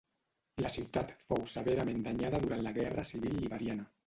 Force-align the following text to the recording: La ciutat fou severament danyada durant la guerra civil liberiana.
La 0.65 0.71
ciutat 0.75 1.11
fou 1.27 1.43
severament 1.57 2.01
danyada 2.09 2.41
durant 2.47 2.65
la 2.71 2.73
guerra 2.79 3.05
civil 3.13 3.39
liberiana. 3.45 3.89